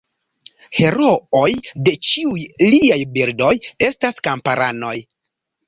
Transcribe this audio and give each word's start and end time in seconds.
Herooj 0.77 1.49
de 1.89 1.93
ĉiuj 2.09 2.41
liaj 2.71 2.99
bildoj 3.19 3.53
estas 3.91 4.21
kamparanoj. 4.31 4.99